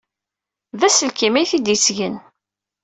D 0.79 0.81
aselkim 0.87 1.35
ay 1.35 1.47
t-id-yettgen. 1.49 2.15